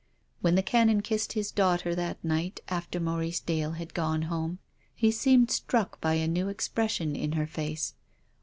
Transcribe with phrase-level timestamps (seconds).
[0.39, 4.57] When the Canon kissed his daughter that night, after Maurice Dale had gone home,
[4.95, 7.93] he seemed struck by a new expression in her face.